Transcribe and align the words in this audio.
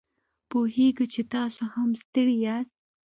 پوهیږو 0.49 1.05
چې 1.13 1.21
تاسو 1.33 1.63
هم 1.73 1.89
ستړي 2.01 2.35
یاست 2.45 2.75